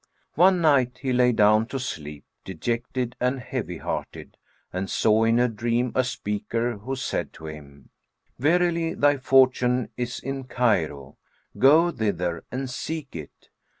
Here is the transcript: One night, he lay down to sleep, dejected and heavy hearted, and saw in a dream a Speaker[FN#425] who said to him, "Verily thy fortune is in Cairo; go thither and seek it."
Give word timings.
One 0.33 0.61
night, 0.61 0.97
he 1.03 1.13
lay 1.13 1.31
down 1.31 1.67
to 1.67 1.79
sleep, 1.79 2.25
dejected 2.43 3.15
and 3.19 3.39
heavy 3.39 3.77
hearted, 3.77 4.35
and 4.73 4.89
saw 4.89 5.25
in 5.25 5.37
a 5.37 5.47
dream 5.47 5.91
a 5.93 5.99
Speaker[FN#425] 5.99 6.79
who 6.81 6.95
said 6.95 7.31
to 7.33 7.45
him, 7.45 7.89
"Verily 8.39 8.95
thy 8.95 9.17
fortune 9.17 9.89
is 9.97 10.19
in 10.19 10.45
Cairo; 10.45 11.17
go 11.59 11.91
thither 11.91 12.43
and 12.51 12.67
seek 12.67 13.15
it." 13.15 13.49